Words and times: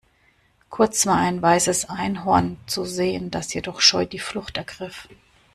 Kurz 0.71 1.05
war 1.05 1.17
ein 1.17 1.43
weißes 1.43 1.87
Einhorn 1.87 2.57
zu 2.65 2.85
sehen, 2.85 3.29
das 3.29 3.53
jedoch 3.53 3.81
scheu 3.81 4.07
die 4.07 4.17
Flucht 4.17 4.57
ergriff. 4.57 5.07